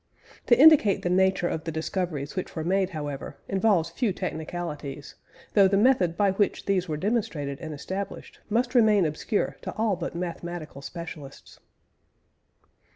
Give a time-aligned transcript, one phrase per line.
[0.47, 5.13] To indicate the nature of the discoveries which were made, however, involves few technicalities:
[5.53, 9.95] though the method by which these were demonstrated and established must remain obscure to all
[9.95, 11.59] but mathematical specialists.